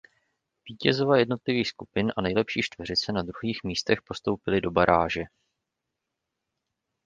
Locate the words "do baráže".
4.61-5.23